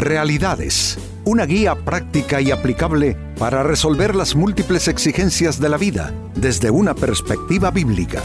Realidades, 0.00 0.96
una 1.26 1.44
guía 1.44 1.74
práctica 1.74 2.40
y 2.40 2.50
aplicable 2.50 3.18
para 3.38 3.62
resolver 3.62 4.16
las 4.16 4.34
múltiples 4.34 4.88
exigencias 4.88 5.60
de 5.60 5.68
la 5.68 5.76
vida 5.76 6.14
desde 6.34 6.70
una 6.70 6.94
perspectiva 6.94 7.70
bíblica. 7.70 8.22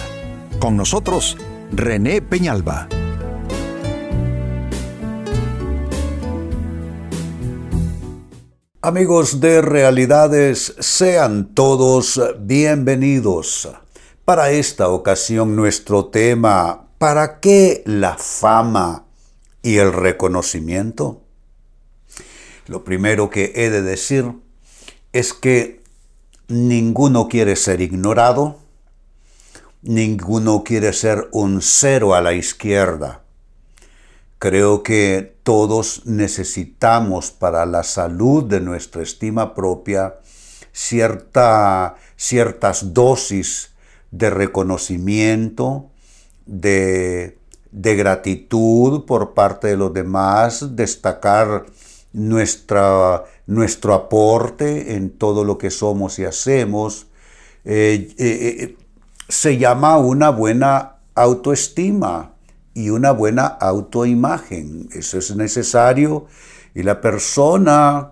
Con 0.58 0.78
nosotros, 0.78 1.36
René 1.74 2.22
Peñalba. 2.22 2.88
Amigos 8.82 9.42
de 9.42 9.62
Realidades, 9.62 10.76
sean 10.80 11.54
todos 11.54 12.22
bienvenidos. 12.40 13.68
Para 14.24 14.50
esta 14.52 14.88
ocasión 14.88 15.58
nuestro 15.58 16.06
tema, 16.06 16.88
¿para 16.98 17.42
qué 17.42 17.84
la 17.86 18.16
fama 18.18 19.04
y 19.62 19.76
el 19.76 19.92
reconocimiento? 19.92 21.25
Lo 22.68 22.84
primero 22.84 23.30
que 23.30 23.54
he 23.56 23.70
de 23.70 23.82
decir 23.82 24.32
es 25.14 25.34
que 25.34 25.84
ninguno 26.48 27.28
quiere 27.28 27.56
ser 27.56 27.82
ignorado, 27.82 28.58
ninguno 29.82 30.64
quiere 30.64 30.92
ser 30.94 31.30
un 31.32 31.62
cero 31.62 32.16
a 32.16 32.22
la 32.22 32.34
izquierda. 32.34 33.22
Creo 34.40 34.84
que 34.84 35.36
todos 35.44 36.06
necesitamos 36.06 37.32
para 37.32 37.66
la 37.66 37.84
salud 37.84 38.44
de 38.44 38.62
nuestra 38.62 39.04
estima 39.04 39.54
propia 39.54 40.16
cierta, 40.72 41.96
ciertas 42.18 42.94
dosis 42.94 43.72
de 44.12 44.30
reconocimiento, 44.30 45.90
de, 46.46 47.38
de 47.72 47.96
gratitud 47.96 49.06
por 49.06 49.34
parte 49.34 49.68
de 49.68 49.78
los 49.78 49.94
demás, 49.94 50.76
destacar 50.76 51.66
nuestra, 52.16 53.26
nuestro 53.46 53.94
aporte 53.94 54.96
en 54.96 55.12
todo 55.12 55.44
lo 55.44 55.58
que 55.58 55.70
somos 55.70 56.18
y 56.18 56.24
hacemos, 56.24 57.08
eh, 57.66 58.08
eh, 58.18 58.58
eh, 58.60 58.78
se 59.28 59.58
llama 59.58 59.98
una 59.98 60.30
buena 60.30 60.96
autoestima 61.14 62.34
y 62.74 62.90
una 62.90 63.12
buena 63.12 63.46
autoimagen. 63.46 64.88
Eso 64.94 65.18
es 65.18 65.36
necesario 65.36 66.26
y 66.74 66.84
la 66.84 67.02
persona 67.02 68.12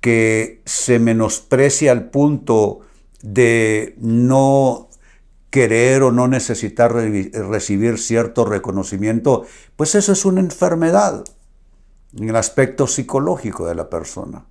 que 0.00 0.62
se 0.64 0.98
menosprecia 0.98 1.92
al 1.92 2.08
punto 2.08 2.80
de 3.22 3.94
no 3.98 4.88
querer 5.50 6.02
o 6.02 6.10
no 6.10 6.26
necesitar 6.26 6.94
recibir 6.94 7.98
cierto 7.98 8.46
reconocimiento, 8.46 9.44
pues 9.76 9.94
eso 9.94 10.12
es 10.12 10.24
una 10.24 10.40
enfermedad 10.40 11.22
en 12.16 12.28
el 12.28 12.36
aspecto 12.36 12.86
psicológico 12.86 13.66
de 13.66 13.74
la 13.74 13.88
persona. 13.88 14.46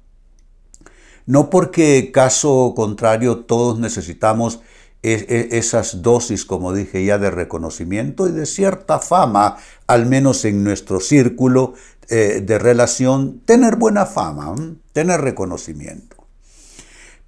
No 1.26 1.50
porque 1.50 2.12
caso 2.12 2.74
contrario 2.76 3.40
todos 3.40 3.80
necesitamos 3.80 4.62
esas 5.04 6.04
dosis, 6.04 6.46
como 6.46 6.74
dije 6.74 7.04
ya, 7.04 7.18
de 7.18 7.32
reconocimiento 7.32 8.28
y 8.28 8.32
de 8.32 8.46
cierta 8.46 9.00
fama, 9.00 9.58
al 9.88 10.06
menos 10.06 10.46
en 10.46 10.64
nuestro 10.64 11.00
círculo 11.00 11.74
eh, 12.08 12.42
de 12.46 12.60
relación, 12.60 13.40
tener 13.46 13.78
buena 13.78 14.06
fama, 14.06 14.54
tener 14.94 15.22
reconocimiento. 15.22 16.18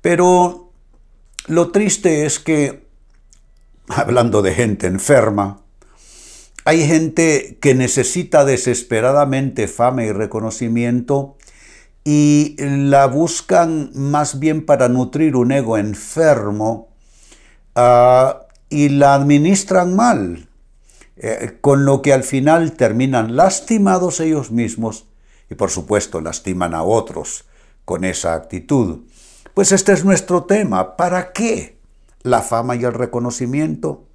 Pero 0.02 0.72
lo 1.48 1.72
triste 1.72 2.26
es 2.26 2.40
que, 2.40 2.86
hablando 3.88 4.42
de 4.42 4.54
gente 4.54 4.86
enferma, 4.86 5.63
hay 6.66 6.88
gente 6.88 7.58
que 7.60 7.76
necesita 7.76 8.46
desesperadamente 8.46 9.68
fama 9.68 10.04
y 10.04 10.12
reconocimiento 10.12 11.36
y 12.06 12.56
la 12.60 13.08
buscan 13.08 13.92
más 13.94 14.40
bien 14.40 14.66
para 14.66 14.90
nutrir 14.90 15.36
un 15.36 15.52
ego 15.52 15.78
enfermo 15.78 16.90
ah, 17.76 18.44
y 18.70 18.90
la 18.90 19.16
administran 19.16 19.96
mal, 19.96 20.48
eh, 21.18 21.58
con 21.62 21.86
lo 21.86 22.02
que 22.02 22.14
al 22.14 22.24
final 22.24 22.74
terminan 22.74 23.36
lastimados 23.36 24.20
ellos 24.20 24.52
mismos 24.52 25.06
y 25.50 25.56
por 25.56 25.70
supuesto 25.70 26.22
lastiman 26.22 26.74
a 26.74 26.84
otros 26.84 27.46
con 27.86 28.04
esa 28.06 28.34
actitud. 28.34 29.02
Pues 29.54 29.72
este 29.72 29.94
es 29.94 30.04
nuestro 30.04 30.46
tema. 30.46 30.96
¿Para 30.96 31.32
qué 31.32 31.78
la 32.24 32.42
fama 32.42 32.76
y 32.76 32.84
el 32.84 32.94
reconocimiento? 32.94 34.06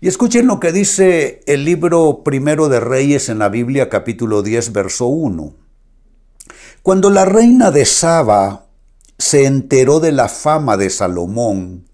Y 0.00 0.06
escuchen 0.06 0.46
lo 0.46 0.60
que 0.60 0.70
dice 0.70 1.40
el 1.46 1.64
libro 1.64 2.22
primero 2.22 2.68
de 2.68 2.78
Reyes 2.78 3.28
en 3.28 3.40
la 3.40 3.48
Biblia 3.48 3.88
capítulo 3.88 4.42
10 4.42 4.72
verso 4.72 5.06
1. 5.06 5.54
Cuando 6.82 7.10
la 7.10 7.24
reina 7.24 7.72
de 7.72 7.84
Saba 7.84 8.66
se 9.18 9.44
enteró 9.44 9.98
de 9.98 10.12
la 10.12 10.28
fama 10.28 10.76
de 10.76 10.90
Salomón, 10.90 11.88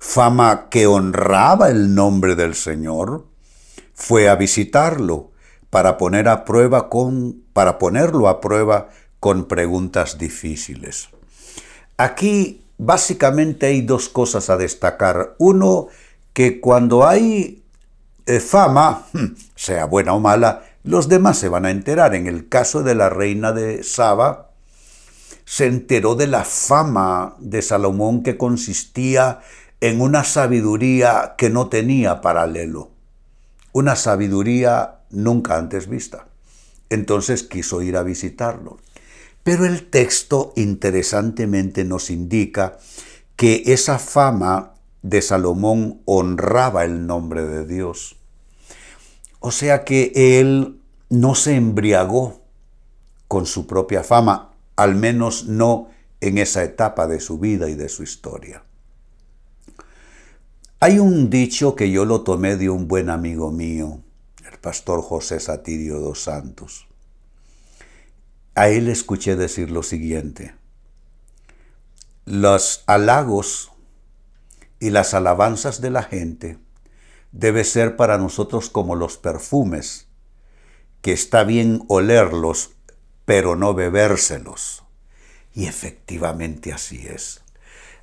fama 0.00 0.66
que 0.68 0.88
honraba 0.88 1.68
el 1.70 1.94
nombre 1.94 2.34
del 2.34 2.56
Señor, 2.56 3.24
fue 3.94 4.28
a 4.28 4.34
visitarlo 4.34 5.30
para 5.70 5.96
para 7.52 7.78
ponerlo 7.78 8.28
a 8.28 8.40
prueba 8.40 8.88
con 9.20 9.44
preguntas 9.44 10.18
difíciles. 10.18 11.08
Aquí 11.96 12.64
básicamente 12.78 13.66
hay 13.66 13.82
dos 13.82 14.08
cosas 14.08 14.50
a 14.50 14.56
destacar. 14.56 15.36
Uno 15.38 15.86
que 16.32 16.60
cuando 16.60 17.06
hay 17.06 17.62
eh, 18.26 18.40
fama, 18.40 19.06
hmm, 19.12 19.26
sea 19.54 19.84
buena 19.86 20.14
o 20.14 20.20
mala, 20.20 20.64
los 20.84 21.08
demás 21.08 21.38
se 21.38 21.48
van 21.48 21.66
a 21.66 21.70
enterar. 21.70 22.14
En 22.14 22.26
el 22.26 22.48
caso 22.48 22.82
de 22.82 22.94
la 22.94 23.08
reina 23.08 23.52
de 23.52 23.82
Saba, 23.82 24.50
se 25.44 25.66
enteró 25.66 26.14
de 26.14 26.26
la 26.26 26.44
fama 26.44 27.36
de 27.38 27.62
Salomón 27.62 28.22
que 28.22 28.36
consistía 28.36 29.40
en 29.80 30.00
una 30.00 30.24
sabiduría 30.24 31.34
que 31.36 31.50
no 31.50 31.68
tenía 31.68 32.20
paralelo, 32.20 32.90
una 33.72 33.96
sabiduría 33.96 35.00
nunca 35.10 35.58
antes 35.58 35.88
vista. 35.88 36.28
Entonces 36.88 37.42
quiso 37.42 37.82
ir 37.82 37.96
a 37.96 38.02
visitarlo. 38.02 38.78
Pero 39.42 39.64
el 39.66 39.88
texto 39.90 40.52
interesantemente 40.56 41.84
nos 41.84 42.10
indica 42.10 42.78
que 43.34 43.64
esa 43.66 43.98
fama 43.98 44.71
de 45.02 45.20
Salomón 45.20 46.00
honraba 46.04 46.84
el 46.84 47.06
nombre 47.06 47.44
de 47.44 47.66
Dios. 47.66 48.16
O 49.40 49.50
sea 49.50 49.84
que 49.84 50.12
él 50.14 50.80
no 51.10 51.34
se 51.34 51.56
embriagó 51.56 52.40
con 53.26 53.46
su 53.46 53.66
propia 53.66 54.04
fama, 54.04 54.52
al 54.76 54.94
menos 54.94 55.46
no 55.46 55.88
en 56.20 56.38
esa 56.38 56.62
etapa 56.62 57.06
de 57.08 57.18
su 57.18 57.38
vida 57.38 57.68
y 57.68 57.74
de 57.74 57.88
su 57.88 58.02
historia. 58.04 58.62
Hay 60.78 60.98
un 60.98 61.30
dicho 61.30 61.74
que 61.74 61.90
yo 61.90 62.04
lo 62.04 62.22
tomé 62.22 62.56
de 62.56 62.70
un 62.70 62.88
buen 62.88 63.10
amigo 63.10 63.50
mío, 63.50 64.00
el 64.50 64.58
pastor 64.58 65.02
José 65.02 65.40
Satirio 65.40 65.98
dos 65.98 66.22
Santos. 66.22 66.86
A 68.54 68.68
él 68.68 68.88
escuché 68.88 69.34
decir 69.34 69.70
lo 69.70 69.82
siguiente, 69.82 70.54
los 72.24 72.84
halagos 72.86 73.71
y 74.82 74.90
las 74.90 75.14
alabanzas 75.14 75.80
de 75.80 75.90
la 75.90 76.02
gente 76.02 76.58
debe 77.30 77.62
ser 77.62 77.94
para 77.94 78.18
nosotros 78.18 78.68
como 78.68 78.96
los 78.96 79.16
perfumes, 79.16 80.08
que 81.02 81.12
está 81.12 81.44
bien 81.44 81.84
olerlos, 81.86 82.72
pero 83.24 83.54
no 83.54 83.74
bebérselos. 83.74 84.82
Y 85.54 85.66
efectivamente 85.66 86.72
así 86.72 87.06
es. 87.06 87.42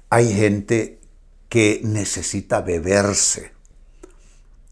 Hay 0.10 0.34
gente 0.34 1.02
que 1.50 1.82
necesita 1.84 2.62
beberse 2.62 3.52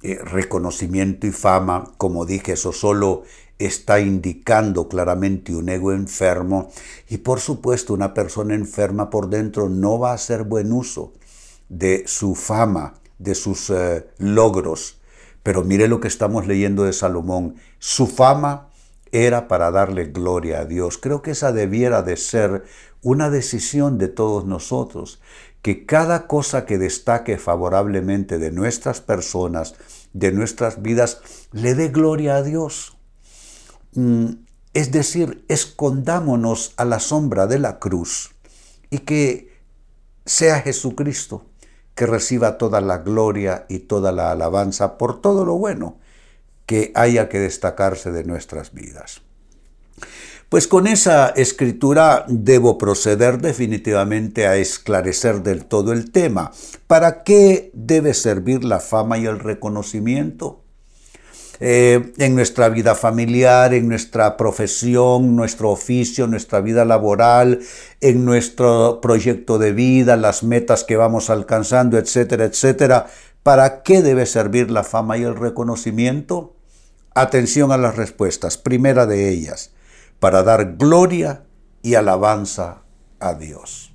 eh, 0.02 0.18
reconocimiento 0.24 1.28
y 1.28 1.32
fama, 1.32 1.92
como 1.98 2.26
dije, 2.26 2.54
eso 2.54 2.72
solo 2.72 3.24
está 3.60 4.00
indicando 4.00 4.88
claramente 4.88 5.54
un 5.54 5.68
ego 5.68 5.92
enfermo 5.92 6.72
y 7.10 7.18
por 7.18 7.42
supuesto 7.42 7.94
una 7.94 8.14
persona 8.14 8.56
enferma 8.56 9.10
por 9.10 9.28
dentro 9.28 9.68
no 9.68 10.00
va 10.00 10.12
a 10.12 10.16
hacer 10.16 10.44
buen 10.44 10.72
uso 10.72 11.12
de 11.70 12.04
su 12.08 12.36
fama, 12.36 12.96
de 13.20 13.36
sus 13.36 13.70
eh, 13.70 14.08
logros. 14.18 15.00
Pero 15.44 15.64
mire 15.64 15.88
lo 15.88 16.00
que 16.00 16.08
estamos 16.08 16.48
leyendo 16.48 16.84
de 16.84 16.94
Salomón. 16.94 17.56
Su 17.80 18.08
fama 18.08 18.70
era 19.12 19.48
para 19.48 19.72
darle 19.72 20.06
gloria 20.06 20.62
a 20.62 20.66
Dios. 20.66 20.98
Creo 20.98 21.22
que 21.22 21.32
esa 21.32 21.52
debiera 21.52 22.02
de 22.02 22.18
ser 22.18 22.64
una 23.02 23.30
decisión 23.30 23.98
de 23.98 24.08
todos 24.08 24.46
nosotros, 24.46 25.22
que 25.62 25.86
cada 25.86 26.28
cosa 26.28 26.66
que 26.66 26.78
destaque 26.78 27.38
favorablemente 27.38 28.38
de 28.38 28.52
nuestras 28.52 29.02
personas, 29.02 29.76
de 30.14 30.32
nuestras 30.32 30.82
vidas, 30.82 31.22
le 31.52 31.76
dé 31.76 31.90
gloria 31.90 32.38
a 32.38 32.44
Dios. 32.44 32.98
Mm, 33.94 34.32
es 34.74 34.92
decir, 34.92 35.46
escondámonos 35.48 36.74
a 36.78 36.86
la 36.86 37.00
sombra 37.00 37.48
de 37.48 37.60
la 37.60 37.80
cruz 37.80 38.32
y 38.90 39.00
que 39.00 39.58
sea 40.26 40.62
Jesucristo 40.62 41.46
que 41.98 42.06
reciba 42.06 42.60
toda 42.60 42.80
la 42.80 43.00
gloria 43.00 43.66
y 43.70 43.80
toda 43.80 44.12
la 44.12 44.32
alabanza 44.32 45.00
por 45.00 45.20
todo 45.20 45.44
lo 45.44 45.56
bueno 45.58 45.98
que 46.68 46.92
haya 46.94 47.28
que 47.28 47.40
destacarse 47.40 48.12
de 48.12 48.24
nuestras 48.24 48.72
vidas. 48.72 49.22
Pues 50.48 50.68
con 50.68 50.86
esa 50.86 51.30
escritura 51.30 52.24
debo 52.28 52.78
proceder 52.78 53.42
definitivamente 53.42 54.46
a 54.46 54.58
esclarecer 54.58 55.42
del 55.42 55.66
todo 55.66 55.92
el 55.92 56.12
tema. 56.12 56.52
¿Para 56.86 57.24
qué 57.24 57.72
debe 57.74 58.14
servir 58.14 58.64
la 58.64 58.80
fama 58.80 59.18
y 59.18 59.26
el 59.26 59.40
reconocimiento? 59.40 60.62
Eh, 61.60 62.14
en 62.18 62.36
nuestra 62.36 62.70
vida 62.70 62.94
familiar, 62.94 63.74
en 63.74 63.88
nuestra 63.88 64.38
profesión, 64.38 65.36
nuestro 65.36 65.72
oficio, 65.72 66.28
nuestra 66.28 66.62
vida 66.62 66.86
laboral, 66.86 67.60
en 68.00 68.26
nuestro 68.26 69.02
proyecto 69.02 69.58
de 69.58 69.72
vida, 69.72 70.18
las 70.18 70.44
metas 70.44 70.84
que 70.84 70.98
vamos 70.98 71.32
alcanzando, 71.32 71.98
etcétera, 71.98 72.46
etcétera. 72.46 73.08
¿Para 73.42 73.82
qué 73.82 74.02
debe 74.04 74.26
servir 74.26 74.70
la 74.70 74.84
fama 74.84 75.18
y 75.18 75.24
el 75.24 75.36
reconocimiento? 75.36 76.56
Atención 77.16 77.72
a 77.72 77.78
las 77.78 77.96
respuestas. 77.96 78.58
Primera 78.58 79.08
de 79.08 79.30
ellas, 79.30 79.72
para 80.20 80.44
dar 80.44 80.76
gloria 80.78 81.44
y 81.82 81.96
alabanza 81.96 82.84
a 83.20 83.34
Dios. 83.34 83.94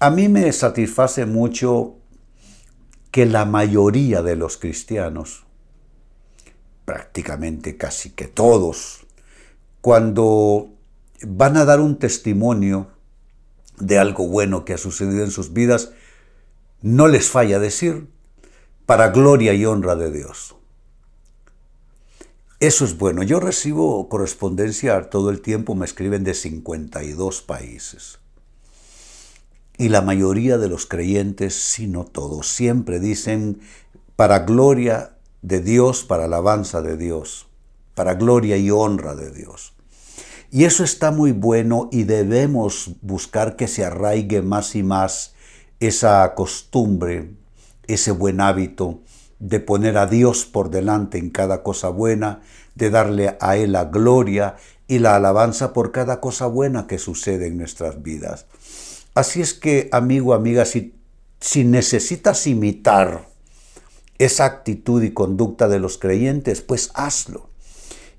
A 0.00 0.10
mí 0.10 0.28
me 0.28 0.50
satisface 0.52 1.24
mucho 1.24 1.94
que 3.10 3.26
la 3.26 3.44
mayoría 3.44 4.22
de 4.22 4.34
los 4.34 4.56
cristianos, 4.56 5.43
prácticamente 6.84 7.76
casi 7.76 8.10
que 8.10 8.26
todos, 8.26 9.06
cuando 9.80 10.70
van 11.22 11.56
a 11.56 11.64
dar 11.64 11.80
un 11.80 11.98
testimonio 11.98 12.88
de 13.78 13.98
algo 13.98 14.28
bueno 14.28 14.64
que 14.64 14.74
ha 14.74 14.78
sucedido 14.78 15.24
en 15.24 15.30
sus 15.30 15.52
vidas, 15.52 15.92
no 16.82 17.08
les 17.08 17.28
falla 17.28 17.58
decir, 17.58 18.08
para 18.86 19.08
gloria 19.08 19.54
y 19.54 19.64
honra 19.64 19.96
de 19.96 20.10
Dios. 20.12 20.56
Eso 22.60 22.84
es 22.84 22.96
bueno. 22.96 23.22
Yo 23.22 23.40
recibo 23.40 24.08
correspondencia 24.08 25.10
todo 25.10 25.30
el 25.30 25.40
tiempo, 25.40 25.74
me 25.74 25.84
escriben 25.84 26.24
de 26.24 26.34
52 26.34 27.42
países. 27.42 28.18
Y 29.76 29.88
la 29.88 30.02
mayoría 30.02 30.56
de 30.56 30.68
los 30.68 30.86
creyentes, 30.86 31.54
si 31.54 31.88
no 31.88 32.04
todos, 32.04 32.48
siempre 32.48 33.00
dicen 33.00 33.60
para 34.14 34.40
gloria 34.40 35.13
de 35.44 35.60
Dios, 35.60 36.04
para 36.04 36.24
alabanza 36.24 36.80
de 36.80 36.96
Dios, 36.96 37.46
para 37.94 38.14
gloria 38.14 38.56
y 38.56 38.70
honra 38.70 39.14
de 39.14 39.30
Dios. 39.30 39.74
Y 40.50 40.64
eso 40.64 40.84
está 40.84 41.10
muy 41.10 41.32
bueno 41.32 41.90
y 41.92 42.04
debemos 42.04 42.92
buscar 43.02 43.54
que 43.54 43.68
se 43.68 43.84
arraigue 43.84 44.40
más 44.40 44.74
y 44.74 44.82
más 44.82 45.34
esa 45.80 46.34
costumbre, 46.34 47.32
ese 47.86 48.10
buen 48.12 48.40
hábito 48.40 49.02
de 49.38 49.60
poner 49.60 49.98
a 49.98 50.06
Dios 50.06 50.46
por 50.46 50.70
delante 50.70 51.18
en 51.18 51.28
cada 51.28 51.62
cosa 51.62 51.90
buena, 51.90 52.40
de 52.74 52.88
darle 52.88 53.36
a 53.38 53.58
Él 53.58 53.72
la 53.72 53.84
gloria 53.84 54.56
y 54.88 54.98
la 54.98 55.16
alabanza 55.16 55.74
por 55.74 55.92
cada 55.92 56.20
cosa 56.20 56.46
buena 56.46 56.86
que 56.86 56.96
sucede 56.96 57.48
en 57.48 57.58
nuestras 57.58 58.02
vidas. 58.02 58.46
Así 59.14 59.42
es 59.42 59.52
que, 59.52 59.90
amigo, 59.92 60.32
amiga, 60.32 60.64
si, 60.64 60.94
si 61.38 61.64
necesitas 61.64 62.46
imitar 62.46 63.33
esa 64.24 64.44
actitud 64.44 65.02
y 65.02 65.12
conducta 65.12 65.68
de 65.68 65.78
los 65.78 65.98
creyentes, 65.98 66.60
pues 66.60 66.90
hazlo. 66.94 67.48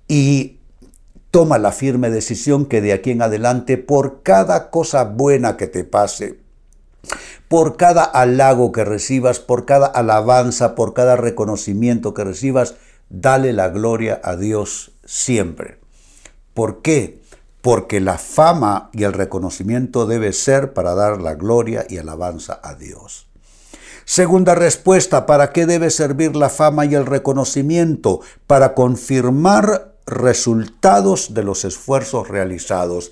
Y 0.07 0.60
toma 1.31 1.57
la 1.57 1.72
firme 1.72 2.10
decisión 2.10 2.66
que 2.66 2.81
de 2.81 2.94
aquí 2.94 3.12
en 3.12 3.22
adelante, 3.22 3.78
por 3.78 4.24
cada 4.24 4.69
cosa 4.69 5.04
buena 5.04 5.57
que 5.57 5.68
te 5.68 5.84
pase, 5.84 6.40
por 7.48 7.78
cada 7.78 8.04
halago 8.04 8.72
que 8.72 8.86
recibas, 8.86 9.40
por 9.40 9.66
cada 9.66 9.88
alabanza, 9.88 10.75
por 10.75 10.94
cada 10.94 11.16
reconocimiento 11.16 12.13
que 12.13 12.24
recibas, 12.24 12.75
dale 13.10 13.54
la 13.54 13.69
gloria 13.69 14.19
a 14.24 14.36
Dios 14.36 14.94
siempre. 15.04 15.80
¿Por 16.54 16.81
qué? 16.81 17.22
Porque 17.62 18.00
la 18.00 18.18
fama 18.18 18.90
y 18.94 19.04
el 19.04 19.13
reconocimiento 19.13 20.06
debe 20.06 20.34
ser 20.34 20.74
para 20.74 20.96
dar 20.96 21.22
la 21.22 21.36
gloria 21.36 21.86
y 21.90 21.98
alabanza 21.98 22.60
a 22.63 22.75
Dios. 22.75 23.25
Segunda 24.06 24.54
respuesta, 24.54 25.25
¿para 25.25 25.52
qué 25.52 25.66
debe 25.66 25.90
servir 25.90 26.36
la 26.36 26.50
fama 26.50 26.86
y 26.86 26.94
el 26.94 27.07
reconocimiento? 27.07 28.22
Para 28.46 28.75
confirmar 28.75 29.96
resultados 30.06 31.34
de 31.34 31.44
los 31.44 31.66
esfuerzos 31.66 32.28
realizados. 32.28 33.12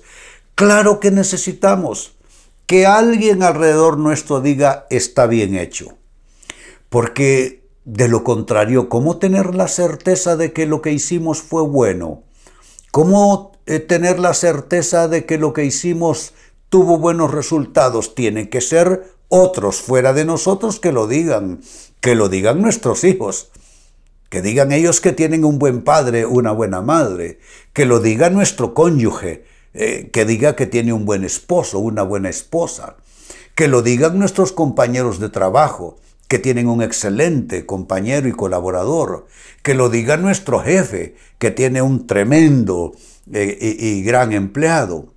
Claro 0.54 1.00
que 1.00 1.10
necesitamos 1.10 2.14
que 2.66 2.86
alguien 2.86 3.42
alrededor 3.42 3.98
nuestro 3.98 4.40
diga 4.40 4.86
está 4.88 5.26
bien 5.26 5.56
hecho. 5.56 5.98
Porque 6.88 7.64
de 7.84 8.08
lo 8.08 8.24
contrario, 8.24 8.88
¿cómo 8.88 9.18
tener 9.18 9.54
la 9.54 9.68
certeza 9.68 10.36
de 10.36 10.52
que 10.52 10.66
lo 10.66 10.80
que 10.80 10.92
hicimos 10.92 11.42
fue 11.42 11.62
bueno? 11.62 12.22
¿Cómo 12.92 13.52
eh, 13.66 13.80
tener 13.80 14.20
la 14.20 14.32
certeza 14.32 15.08
de 15.08 15.26
que 15.26 15.38
lo 15.38 15.52
que 15.52 15.64
hicimos 15.64 16.32
tuvo 16.68 16.98
buenos 16.98 17.32
resultados? 17.32 18.14
Tienen 18.14 18.48
que 18.48 18.60
ser 18.60 19.13
otros 19.34 19.82
fuera 19.82 20.12
de 20.12 20.24
nosotros 20.24 20.78
que 20.78 20.92
lo 20.92 21.08
digan, 21.08 21.60
que 22.00 22.14
lo 22.14 22.28
digan 22.28 22.62
nuestros 22.62 23.02
hijos, 23.02 23.50
que 24.28 24.42
digan 24.42 24.70
ellos 24.70 25.00
que 25.00 25.12
tienen 25.12 25.44
un 25.44 25.58
buen 25.58 25.82
padre, 25.82 26.24
una 26.24 26.52
buena 26.52 26.82
madre, 26.82 27.40
que 27.72 27.84
lo 27.84 27.98
diga 27.98 28.30
nuestro 28.30 28.74
cónyuge, 28.74 29.44
eh, 29.74 30.10
que 30.12 30.24
diga 30.24 30.54
que 30.54 30.66
tiene 30.66 30.92
un 30.92 31.04
buen 31.04 31.24
esposo, 31.24 31.80
una 31.80 32.04
buena 32.04 32.28
esposa, 32.28 32.96
que 33.56 33.66
lo 33.66 33.82
digan 33.82 34.18
nuestros 34.18 34.52
compañeros 34.52 35.18
de 35.18 35.30
trabajo, 35.30 35.96
que 36.28 36.38
tienen 36.38 36.68
un 36.68 36.82
excelente 36.82 37.66
compañero 37.66 38.28
y 38.28 38.32
colaborador, 38.32 39.26
que 39.62 39.74
lo 39.74 39.88
diga 39.88 40.16
nuestro 40.16 40.60
jefe, 40.60 41.16
que 41.38 41.50
tiene 41.50 41.82
un 41.82 42.06
tremendo 42.06 42.92
eh, 43.32 43.56
y, 43.60 44.02
gran 44.02 44.32
empleado, 44.32 45.13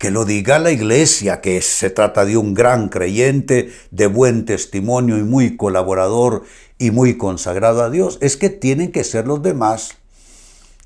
que 0.00 0.10
lo 0.10 0.24
diga 0.24 0.58
la 0.58 0.70
iglesia, 0.70 1.42
que 1.42 1.60
se 1.60 1.90
trata 1.90 2.24
de 2.24 2.38
un 2.38 2.54
gran 2.54 2.88
creyente, 2.88 3.70
de 3.90 4.06
buen 4.06 4.46
testimonio 4.46 5.18
y 5.18 5.24
muy 5.24 5.58
colaborador 5.58 6.44
y 6.78 6.90
muy 6.90 7.18
consagrado 7.18 7.82
a 7.82 7.90
Dios. 7.90 8.16
Es 8.22 8.38
que 8.38 8.48
tienen 8.48 8.92
que 8.92 9.04
ser 9.04 9.26
los 9.26 9.42
demás 9.42 9.98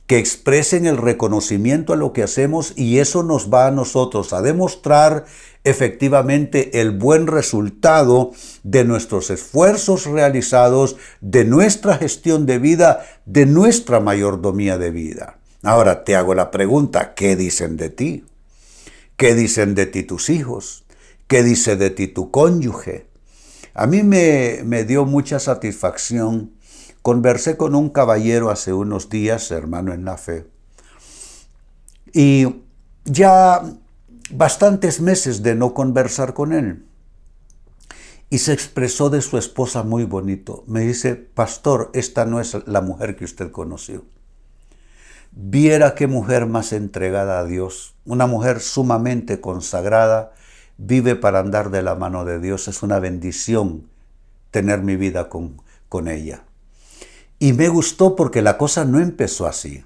que 0.09 0.19
expresen 0.19 0.85
el 0.85 0.97
reconocimiento 0.97 1.93
a 1.93 1.97
lo 1.97 2.13
que 2.13 2.25
hacemos 2.25 2.73
y 2.75 2.99
eso 2.99 3.23
nos 3.23 3.55
va 3.55 3.69
a 3.69 3.71
nosotros 3.71 4.33
a 4.33 4.43
demostrar 4.43 5.27
efectivamente 5.63 6.81
el 6.81 6.91
buen 6.91 7.29
resultado 7.29 8.33
de 8.65 8.85
nuestros 8.85 9.31
esfuerzos 9.31 10.07
realizados, 10.07 10.97
de 11.21 11.45
nuestra 11.45 11.99
gestión 11.99 12.47
de 12.47 12.59
vida, 12.59 13.07
de 13.27 13.47
nuestra 13.47 14.01
mayordomía 14.01 14.77
de 14.77 14.91
vida. 14.91 15.39
Ahora 15.63 16.03
te 16.03 16.17
hago 16.17 16.35
la 16.35 16.51
pregunta, 16.51 17.15
¿qué 17.15 17.37
dicen 17.37 17.77
de 17.77 17.91
ti? 17.91 18.25
¿Qué 19.17 19.35
dicen 19.35 19.75
de 19.75 19.87
ti 19.87 20.03
tus 20.03 20.31
hijos? 20.31 20.85
¿Qué 21.27 21.43
dice 21.43 21.77
de 21.77 21.91
ti 21.91 22.09
tu 22.09 22.31
cónyuge? 22.31 23.07
A 23.75 23.87
mí 23.87 24.03
me, 24.03 24.61
me 24.65 24.85
dio 24.85 25.05
mucha 25.05 25.39
satisfacción 25.39 26.55
Conversé 27.05 27.59
con 27.59 27.75
un 27.75 27.91
caballero 27.91 28.49
hace 28.49 28.73
unos 28.73 29.11
días, 29.11 29.51
hermano 29.51 29.93
en 29.93 30.07
la 30.07 30.17
fe, 30.17 30.47
y 32.15 32.63
ya 33.05 33.63
bastantes 34.31 35.03
meses 35.03 35.43
de 35.43 35.55
no 35.55 35.75
conversar 35.75 36.33
con 36.33 36.55
él. 36.55 36.87
Y 38.31 38.39
se 38.39 38.55
expresó 38.55 39.11
de 39.11 39.21
su 39.21 39.37
esposa 39.37 39.83
muy 39.83 40.05
bonito. 40.05 40.65
Me 40.67 40.81
dice, 40.81 41.15
pastor, 41.15 41.91
esta 41.93 42.25
no 42.25 42.41
es 42.41 42.57
la 42.67 42.81
mujer 42.81 43.17
que 43.17 43.27
usted 43.27 43.51
conoció. 43.51 44.07
Viera 45.31 45.95
qué 45.95 46.07
mujer 46.07 46.47
más 46.47 46.73
entregada 46.73 47.39
a 47.39 47.45
Dios, 47.45 47.94
una 48.05 48.27
mujer 48.27 48.61
sumamente 48.61 49.41
consagrada, 49.41 50.33
vive 50.77 51.17
para 51.17 51.41
andar 51.41 51.71
de 51.71 51.83
la 51.83 51.95
mano 51.95 52.25
de 52.25 52.41
Dios. 52.41 52.69
Es 52.69 52.83
una 52.83 52.99
bendición 52.99 53.89
tener 54.51 54.83
mi 54.83 54.97
vida 54.97 55.29
con, 55.29 55.61
con 55.89 56.09
ella. 56.09 56.45
Y 57.39 57.53
me 57.53 57.69
gustó 57.69 58.17
porque 58.17 58.43
la 58.43 58.59
cosa 58.59 58.85
no 58.85 59.01
empezó 59.01 59.47
así. 59.47 59.85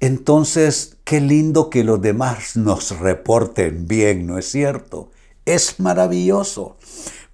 Entonces, 0.00 0.96
qué 1.04 1.20
lindo 1.20 1.70
que 1.70 1.84
los 1.84 2.02
demás 2.02 2.56
nos 2.56 2.98
reporten 2.98 3.86
bien, 3.86 4.26
¿no 4.26 4.36
es 4.36 4.50
cierto? 4.50 5.10
Es 5.44 5.78
maravilloso. 5.78 6.76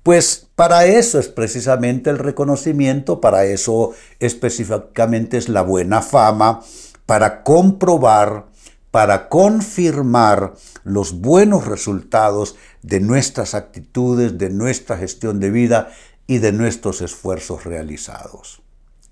Pues 0.03 0.49
para 0.55 0.85
eso 0.85 1.19
es 1.19 1.29
precisamente 1.29 2.11
el 2.11 2.19
reconocimiento, 2.19 3.21
para 3.21 3.45
eso 3.47 3.93
específicamente 4.21 5.37
es 5.39 5.49
la 5.49 5.63
buena 5.63 6.03
fama, 6.03 6.61
para 7.07 7.43
comprobar, 7.43 8.48
para 8.91 9.29
confirmar 9.29 10.55
los 10.85 11.21
buenos 11.21 11.67
resultados 11.67 12.57
de 12.83 13.01
nuestras 13.01 13.55
actitudes, 13.55 14.39
de 14.39 14.51
nuestra 14.51 14.97
gestión 14.97 15.41
de 15.41 15.51
vida 15.51 15.91
y 16.27 16.39
de 16.39 16.53
nuestros 16.53 17.03
esfuerzos 17.03 17.65
realizados 17.65 18.63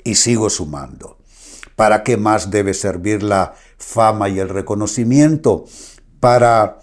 y 0.07 0.15
sigo 0.15 0.49
sumando. 0.49 1.19
¿Para 1.75 2.05
qué 2.05 2.17
más 2.17 2.51
debe 2.51 2.73
servir 2.73 3.23
la 3.23 3.55
fama 3.77 4.29
y 4.29 4.39
el 4.39 4.49
reconocimiento? 4.49 5.65
Para 6.21 6.79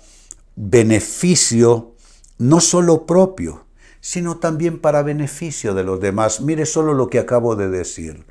beneficio 0.55 1.95
no 2.37 2.59
solo 2.59 3.05
propio, 3.05 3.65
sino 4.01 4.37
también 4.37 4.79
para 4.81 5.01
beneficio 5.01 5.73
de 5.73 5.83
los 5.83 6.01
demás. 6.01 6.41
Mire 6.41 6.65
solo 6.65 6.93
lo 6.93 7.09
que 7.09 7.19
acabo 7.19 7.55
de 7.55 7.69
decir. 7.69 8.25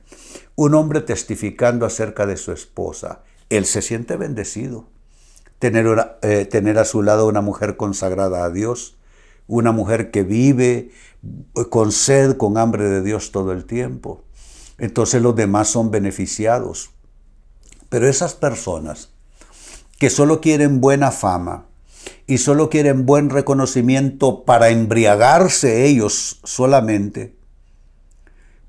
Un 0.54 0.74
hombre 0.74 1.00
testificando 1.00 1.86
acerca 1.86 2.26
de 2.26 2.36
su 2.36 2.52
esposa. 2.52 3.22
Él 3.56 3.66
se 3.66 3.82
siente 3.82 4.16
bendecido. 4.16 4.86
Tener, 5.58 5.86
eh, 6.22 6.44
tener 6.44 6.78
a 6.78 6.84
su 6.84 7.02
lado 7.02 7.26
una 7.26 7.40
mujer 7.40 7.76
consagrada 7.76 8.44
a 8.44 8.50
Dios, 8.50 8.96
una 9.46 9.72
mujer 9.72 10.10
que 10.10 10.22
vive 10.22 10.90
con 11.70 11.92
sed, 11.92 12.36
con 12.36 12.58
hambre 12.58 12.84
de 12.84 13.02
Dios 13.02 13.30
todo 13.30 13.52
el 13.52 13.64
tiempo. 13.64 14.24
Entonces 14.78 15.22
los 15.22 15.36
demás 15.36 15.68
son 15.68 15.90
beneficiados. 15.90 16.90
Pero 17.88 18.08
esas 18.08 18.34
personas 18.34 19.10
que 19.98 20.10
solo 20.10 20.40
quieren 20.40 20.80
buena 20.80 21.10
fama 21.10 21.66
y 22.26 22.38
solo 22.38 22.70
quieren 22.70 23.06
buen 23.06 23.30
reconocimiento 23.30 24.44
para 24.44 24.70
embriagarse 24.70 25.86
ellos 25.86 26.40
solamente, 26.42 27.36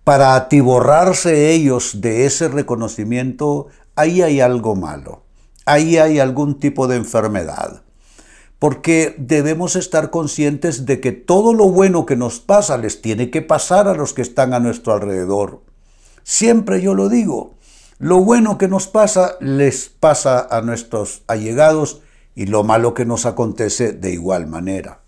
para 0.03 0.35
atiborrarse 0.35 1.51
ellos 1.51 2.01
de 2.01 2.25
ese 2.25 2.49
reconocimiento, 2.49 3.67
ahí 3.95 4.21
hay 4.21 4.39
algo 4.39 4.75
malo, 4.75 5.23
ahí 5.65 5.97
hay 5.97 6.19
algún 6.19 6.59
tipo 6.59 6.87
de 6.87 6.97
enfermedad. 6.97 7.83
Porque 8.59 9.15
debemos 9.17 9.75
estar 9.75 10.09
conscientes 10.09 10.85
de 10.85 11.01
que 11.01 11.11
todo 11.11 11.53
lo 11.53 11.67
bueno 11.67 12.05
que 12.05 12.15
nos 12.15 12.39
pasa 12.39 12.77
les 12.77 13.01
tiene 13.01 13.29
que 13.29 13.41
pasar 13.41 13.87
a 13.87 13.93
los 13.93 14.13
que 14.13 14.21
están 14.21 14.53
a 14.53 14.59
nuestro 14.59 14.93
alrededor. 14.93 15.61
Siempre 16.23 16.81
yo 16.81 16.93
lo 16.93 17.09
digo, 17.09 17.55
lo 17.99 18.19
bueno 18.23 18.57
que 18.57 18.69
nos 18.69 18.87
pasa 18.87 19.35
les 19.41 19.89
pasa 19.89 20.47
a 20.49 20.61
nuestros 20.61 21.23
allegados 21.27 22.01
y 22.35 22.45
lo 22.45 22.63
malo 22.63 22.93
que 22.93 23.05
nos 23.05 23.25
acontece 23.25 23.91
de 23.91 24.11
igual 24.11 24.47
manera. 24.47 25.01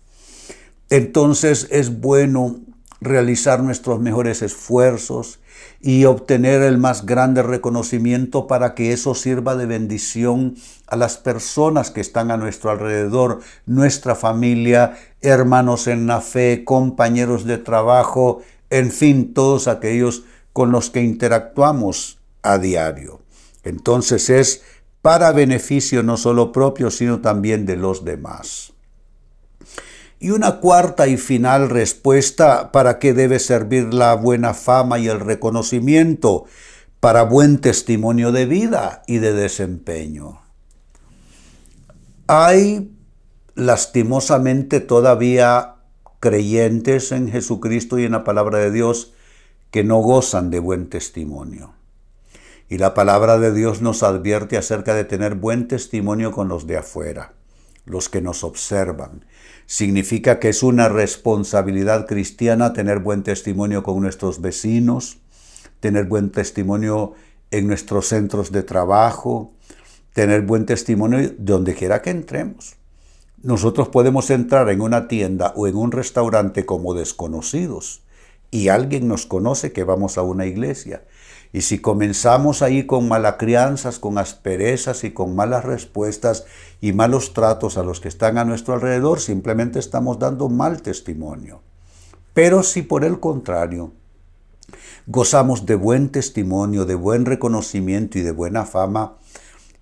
Entonces 0.90 1.66
es 1.70 2.00
bueno 2.00 2.60
realizar 3.00 3.62
nuestros 3.62 4.00
mejores 4.00 4.42
esfuerzos 4.42 5.40
y 5.80 6.04
obtener 6.04 6.62
el 6.62 6.78
más 6.78 7.06
grande 7.06 7.42
reconocimiento 7.42 8.46
para 8.46 8.74
que 8.74 8.92
eso 8.92 9.14
sirva 9.14 9.56
de 9.56 9.66
bendición 9.66 10.56
a 10.86 10.96
las 10.96 11.16
personas 11.16 11.90
que 11.90 12.00
están 12.00 12.30
a 12.30 12.36
nuestro 12.36 12.70
alrededor, 12.70 13.40
nuestra 13.66 14.14
familia, 14.14 14.96
hermanos 15.20 15.86
en 15.86 16.06
la 16.06 16.20
fe, 16.20 16.64
compañeros 16.64 17.44
de 17.44 17.58
trabajo, 17.58 18.42
en 18.70 18.90
fin, 18.90 19.34
todos 19.34 19.68
aquellos 19.68 20.24
con 20.52 20.72
los 20.72 20.90
que 20.90 21.02
interactuamos 21.02 22.18
a 22.42 22.58
diario. 22.58 23.20
Entonces 23.62 24.30
es 24.30 24.62
para 25.02 25.32
beneficio 25.32 26.02
no 26.02 26.16
solo 26.16 26.50
propio, 26.50 26.90
sino 26.90 27.20
también 27.20 27.66
de 27.66 27.76
los 27.76 28.04
demás. 28.04 28.72
Y 30.26 30.32
una 30.32 30.58
cuarta 30.58 31.06
y 31.06 31.18
final 31.18 31.70
respuesta 31.70 32.72
para 32.72 32.98
qué 32.98 33.14
debe 33.14 33.38
servir 33.38 33.94
la 33.94 34.12
buena 34.14 34.54
fama 34.54 34.98
y 34.98 35.06
el 35.06 35.20
reconocimiento 35.20 36.46
para 36.98 37.22
buen 37.22 37.60
testimonio 37.60 38.32
de 38.32 38.44
vida 38.44 39.04
y 39.06 39.18
de 39.18 39.32
desempeño. 39.32 40.40
Hay 42.26 42.92
lastimosamente 43.54 44.80
todavía 44.80 45.76
creyentes 46.18 47.12
en 47.12 47.30
Jesucristo 47.30 47.96
y 47.96 48.04
en 48.04 48.10
la 48.10 48.24
palabra 48.24 48.58
de 48.58 48.72
Dios 48.72 49.12
que 49.70 49.84
no 49.84 49.98
gozan 49.98 50.50
de 50.50 50.58
buen 50.58 50.90
testimonio. 50.90 51.74
Y 52.68 52.78
la 52.78 52.94
palabra 52.94 53.38
de 53.38 53.54
Dios 53.54 53.80
nos 53.80 54.02
advierte 54.02 54.56
acerca 54.56 54.92
de 54.96 55.04
tener 55.04 55.36
buen 55.36 55.68
testimonio 55.68 56.32
con 56.32 56.48
los 56.48 56.66
de 56.66 56.78
afuera, 56.78 57.34
los 57.84 58.08
que 58.08 58.20
nos 58.20 58.42
observan. 58.42 59.24
Significa 59.66 60.38
que 60.38 60.48
es 60.48 60.62
una 60.62 60.88
responsabilidad 60.88 62.06
cristiana 62.06 62.72
tener 62.72 63.00
buen 63.00 63.24
testimonio 63.24 63.82
con 63.82 64.00
nuestros 64.00 64.40
vecinos, 64.40 65.18
tener 65.80 66.04
buen 66.04 66.30
testimonio 66.30 67.14
en 67.50 67.66
nuestros 67.66 68.06
centros 68.06 68.52
de 68.52 68.62
trabajo, 68.62 69.52
tener 70.12 70.42
buen 70.42 70.66
testimonio 70.66 71.32
donde 71.38 71.74
quiera 71.74 72.00
que 72.00 72.10
entremos. 72.10 72.76
Nosotros 73.42 73.88
podemos 73.88 74.30
entrar 74.30 74.70
en 74.70 74.80
una 74.80 75.08
tienda 75.08 75.52
o 75.56 75.66
en 75.66 75.76
un 75.76 75.92
restaurante 75.92 76.64
como 76.64 76.94
desconocidos 76.94 78.02
y 78.50 78.68
alguien 78.68 79.08
nos 79.08 79.26
conoce 79.26 79.72
que 79.72 79.84
vamos 79.84 80.16
a 80.16 80.22
una 80.22 80.46
iglesia 80.46 81.02
y 81.52 81.62
si 81.62 81.78
comenzamos 81.78 82.62
ahí 82.62 82.86
con 82.86 83.08
malacrianzas, 83.08 83.98
con 83.98 84.18
asperezas 84.18 85.04
y 85.04 85.12
con 85.12 85.34
malas 85.34 85.64
respuestas 85.64 86.44
y 86.80 86.92
malos 86.92 87.32
tratos 87.32 87.78
a 87.78 87.82
los 87.82 88.00
que 88.00 88.08
están 88.08 88.38
a 88.38 88.44
nuestro 88.44 88.74
alrededor, 88.74 89.20
simplemente 89.20 89.78
estamos 89.78 90.18
dando 90.18 90.48
mal 90.48 90.82
testimonio. 90.82 91.62
Pero 92.34 92.62
si 92.62 92.82
por 92.82 93.04
el 93.04 93.20
contrario 93.20 93.92
gozamos 95.06 95.66
de 95.66 95.76
buen 95.76 96.10
testimonio, 96.10 96.84
de 96.84 96.96
buen 96.96 97.24
reconocimiento 97.24 98.18
y 98.18 98.22
de 98.22 98.32
buena 98.32 98.64
fama, 98.66 99.16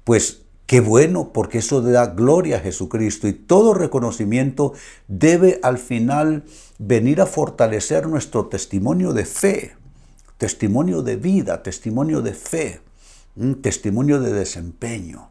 pues 0.04 0.42
qué 0.66 0.80
bueno, 0.80 1.32
porque 1.32 1.58
eso 1.58 1.80
da 1.80 2.06
gloria 2.08 2.58
a 2.58 2.60
Jesucristo 2.60 3.26
y 3.26 3.32
todo 3.32 3.74
reconocimiento 3.74 4.74
debe 5.08 5.60
al 5.62 5.78
final 5.78 6.44
venir 6.78 7.20
a 7.20 7.26
fortalecer 7.26 8.06
nuestro 8.06 8.46
testimonio 8.46 9.12
de 9.12 9.24
fe 9.24 9.76
testimonio 10.44 11.00
de 11.00 11.16
vida, 11.16 11.62
testimonio 11.62 12.20
de 12.20 12.34
fe, 12.34 12.82
un 13.34 13.62
testimonio 13.62 14.20
de 14.20 14.30
desempeño. 14.30 15.30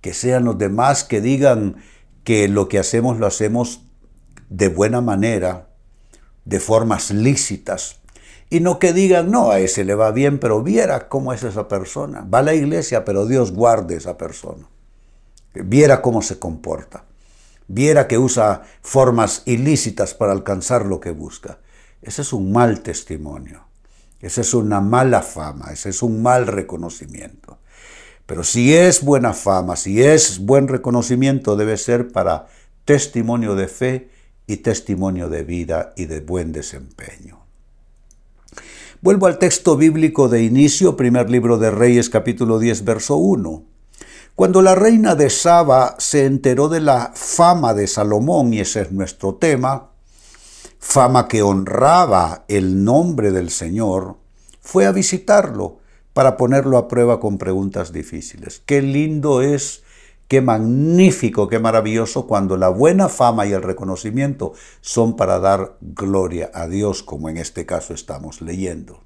Que 0.00 0.12
sean 0.12 0.44
los 0.44 0.58
demás 0.58 1.04
que 1.04 1.20
digan 1.20 1.76
que 2.24 2.48
lo 2.48 2.68
que 2.68 2.80
hacemos 2.80 3.20
lo 3.20 3.28
hacemos 3.28 3.82
de 4.48 4.66
buena 4.66 5.00
manera, 5.00 5.68
de 6.44 6.58
formas 6.58 7.12
lícitas, 7.12 8.00
y 8.50 8.58
no 8.58 8.80
que 8.80 8.92
digan, 8.92 9.30
no, 9.30 9.52
a 9.52 9.60
ese 9.60 9.84
le 9.84 9.94
va 9.94 10.10
bien, 10.10 10.40
pero 10.40 10.64
viera 10.64 11.08
cómo 11.08 11.32
es 11.32 11.44
esa 11.44 11.68
persona. 11.68 12.22
Va 12.22 12.40
a 12.40 12.42
la 12.42 12.54
iglesia, 12.54 13.04
pero 13.04 13.26
Dios 13.26 13.52
guarde 13.52 13.94
esa 13.94 14.18
persona. 14.18 14.68
Viera 15.54 16.02
cómo 16.02 16.22
se 16.22 16.40
comporta. 16.40 17.04
Viera 17.68 18.08
que 18.08 18.18
usa 18.18 18.62
formas 18.82 19.44
ilícitas 19.46 20.14
para 20.14 20.32
alcanzar 20.32 20.86
lo 20.86 20.98
que 20.98 21.12
busca. 21.12 21.60
Ese 22.02 22.22
es 22.22 22.32
un 22.32 22.50
mal 22.50 22.80
testimonio. 22.80 23.69
Esa 24.20 24.42
es 24.42 24.54
una 24.54 24.80
mala 24.80 25.22
fama, 25.22 25.70
ese 25.72 25.88
es 25.88 26.02
un 26.02 26.22
mal 26.22 26.46
reconocimiento. 26.46 27.58
Pero 28.26 28.44
si 28.44 28.74
es 28.74 29.02
buena 29.02 29.32
fama, 29.32 29.76
si 29.76 30.02
es 30.02 30.38
buen 30.40 30.68
reconocimiento, 30.68 31.56
debe 31.56 31.76
ser 31.76 32.12
para 32.12 32.46
testimonio 32.84 33.54
de 33.54 33.66
fe 33.66 34.10
y 34.46 34.58
testimonio 34.58 35.28
de 35.28 35.42
vida 35.42 35.92
y 35.96 36.04
de 36.04 36.20
buen 36.20 36.52
desempeño. 36.52 37.40
Vuelvo 39.00 39.26
al 39.26 39.38
texto 39.38 39.76
bíblico 39.76 40.28
de 40.28 40.42
inicio, 40.42 40.96
primer 40.96 41.30
libro 41.30 41.56
de 41.56 41.70
Reyes 41.70 42.10
capítulo 42.10 42.58
10, 42.58 42.84
verso 42.84 43.16
1. 43.16 43.64
Cuando 44.34 44.62
la 44.62 44.74
reina 44.74 45.14
de 45.14 45.30
Saba 45.30 45.96
se 45.98 46.26
enteró 46.26 46.68
de 46.68 46.80
la 46.80 47.12
fama 47.14 47.74
de 47.74 47.86
Salomón, 47.86 48.52
y 48.52 48.60
ese 48.60 48.82
es 48.82 48.92
nuestro 48.92 49.36
tema, 49.36 49.89
fama 50.80 51.28
que 51.28 51.42
honraba 51.42 52.44
el 52.48 52.84
nombre 52.84 53.30
del 53.30 53.50
Señor, 53.50 54.16
fue 54.60 54.86
a 54.86 54.92
visitarlo 54.92 55.78
para 56.12 56.36
ponerlo 56.36 56.78
a 56.78 56.88
prueba 56.88 57.20
con 57.20 57.38
preguntas 57.38 57.92
difíciles. 57.92 58.62
Qué 58.66 58.82
lindo 58.82 59.42
es, 59.42 59.82
qué 60.26 60.40
magnífico, 60.40 61.48
qué 61.48 61.58
maravilloso 61.58 62.26
cuando 62.26 62.56
la 62.56 62.70
buena 62.70 63.08
fama 63.08 63.46
y 63.46 63.52
el 63.52 63.62
reconocimiento 63.62 64.54
son 64.80 65.16
para 65.16 65.38
dar 65.38 65.76
gloria 65.80 66.50
a 66.52 66.66
Dios, 66.66 67.02
como 67.02 67.28
en 67.28 67.36
este 67.36 67.66
caso 67.66 67.94
estamos 67.94 68.40
leyendo. 68.40 69.04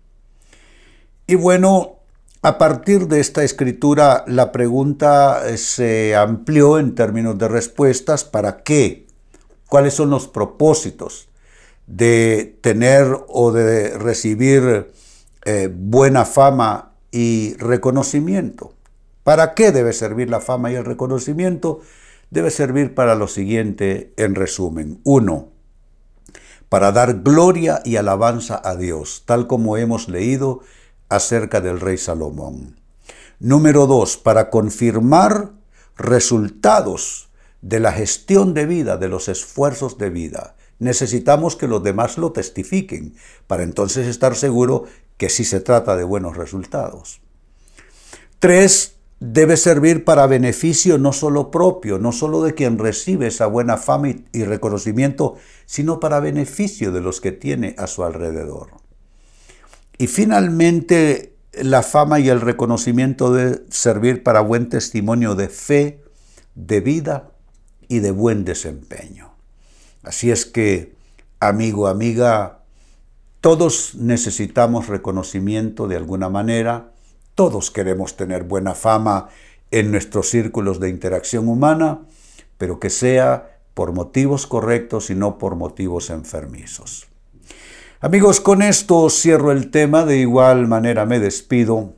Y 1.27 1.35
bueno, 1.35 1.97
a 2.43 2.57
partir 2.57 3.09
de 3.09 3.21
esta 3.21 3.43
escritura 3.43 4.25
la 4.27 4.53
pregunta 4.53 5.43
se 5.57 6.15
amplió 6.15 6.79
en 6.79 6.95
términos 6.95 7.37
de 7.37 7.49
respuestas. 7.49 8.25
¿Para 8.25 8.63
qué? 8.63 9.07
¿Cuáles 9.67 9.95
son 9.95 10.11
los 10.11 10.29
propósitos? 10.29 11.29
De 11.87 12.59
tener 12.61 13.19
o 13.29 13.53
de 13.53 13.99
recibir 13.99 14.93
eh, 15.45 15.71
buena 15.73 16.25
fama 16.25 16.95
y 17.11 17.55
reconocimiento. 17.59 18.75
¿Para 19.23 19.55
qué 19.55 19.73
debe 19.73 19.93
servir 19.93 20.31
la 20.31 20.41
fama 20.41 20.71
y 20.71 20.75
el 20.75 20.85
reconocimiento? 20.85 21.81
Debe 22.31 22.51
servir 22.51 22.95
para 22.95 23.15
lo 23.15 23.29
siguiente 23.29 24.13
en 24.17 24.35
resumen. 24.35 25.01
Uno, 25.05 25.49
para 26.69 26.93
dar 26.93 27.23
gloria 27.23 27.81
y 27.85 27.97
alabanza 27.97 28.61
a 28.65 28.77
Dios, 28.77 29.23
tal 29.27 29.47
como 29.47 29.77
hemos 29.77 30.09
leído 30.09 30.61
acerca 31.09 31.61
del 31.61 31.81
rey 31.81 31.99
Salomón. 31.99 32.81
Número 33.39 33.87
dos, 33.87 34.17
para 34.17 34.51
confirmar 34.51 35.53
resultados 35.97 37.29
de 37.63 37.81
la 37.81 37.93
gestión 37.93 38.55
de 38.55 38.67
vida, 38.67 38.97
de 38.97 39.09
los 39.09 39.29
esfuerzos 39.29 39.99
de 39.99 40.11
vida 40.11 40.57
necesitamos 40.79 41.57
que 41.57 41.69
los 41.69 41.83
demás 41.83 42.19
lo 42.19 42.33
testifiquen 42.33 43.15
para 43.47 43.63
entonces 43.63 44.07
estar 44.07 44.37
seguro 44.37 44.85
que 45.17 45.29
sí 45.29 45.45
se 45.45 45.61
trata 45.61 45.97
de 45.97 46.05
buenos 46.05 46.37
resultados. 46.37 47.21
Tres, 48.39 48.97
debe 49.21 49.57
servir 49.57 50.05
para 50.05 50.27
beneficio 50.27 50.99
no 50.99 51.13
solo 51.13 51.51
propio, 51.51 51.99
no 51.99 52.13
solo 52.13 52.43
de 52.43 52.55
quien 52.55 52.79
recibe 52.79 53.29
esa 53.29 53.47
buena 53.47 53.77
fama 53.77 54.09
y 54.33 54.45
reconocimiento, 54.45 55.37
sino 55.67 56.01
para 56.01 56.21
beneficio 56.21 56.93
de 56.93 57.01
los 57.01 57.21
que 57.21 57.33
tiene 57.33 57.75
a 57.79 57.87
su 57.87 58.05
alrededor. 58.05 58.69
Y 59.97 60.09
finalmente, 60.09 61.37
la 61.53 61.83
fama 61.83 62.19
y 62.21 62.29
el 62.29 62.41
reconocimiento 62.41 63.33
de 63.33 63.63
servir 63.71 64.23
para 64.23 64.41
buen 64.41 64.69
testimonio 64.69 65.35
de 65.35 65.49
fe, 65.49 66.03
de 66.55 66.81
vida 66.81 67.31
y 67.89 68.01
de 68.01 68.11
buen 68.11 68.45
desempeño. 68.45 69.34
Así 70.05 70.31
es 70.31 70.47
que, 70.47 70.95
amigo, 71.41 71.89
amiga, 71.89 72.61
todos 73.41 73.95
necesitamos 73.97 74.89
reconocimiento 74.89 75.89
de 75.89 75.97
alguna 75.97 76.29
manera, 76.29 76.93
todos 77.35 77.71
queremos 77.71 78.17
tener 78.17 78.45
buena 78.45 78.75
fama 78.75 79.29
en 79.71 79.91
nuestros 79.91 80.31
círculos 80.31 80.79
de 80.79 80.89
interacción 80.89 81.49
humana, 81.49 82.03
pero 82.59 82.79
que 82.79 82.91
sea 82.91 83.59
por 83.75 83.93
motivos 83.93 84.47
correctos 84.47 85.11
y 85.11 85.15
no 85.15 85.39
por 85.39 85.57
motivos 85.57 86.11
enfermizos. 86.11 87.09
Amigos, 88.01 88.41
con 88.41 88.63
esto 88.63 89.11
cierro 89.11 89.51
el 89.51 89.71
tema, 89.71 90.05
de 90.05 90.19
igual 90.19 90.69
manera 90.69 91.07
me 91.07 91.19
despido 91.19 91.95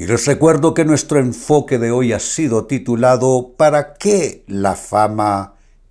y 0.00 0.06
les 0.06 0.26
recuerdo 0.26 0.72
que 0.72 0.86
nuestro 0.86 1.18
enfoque 1.18 1.78
de 1.78 1.90
hoy 1.90 2.14
ha 2.14 2.20
sido 2.20 2.64
titulado 2.64 3.52
¿Para 3.58 3.92
qué 3.92 4.44
la 4.46 4.74
fama 4.74 5.56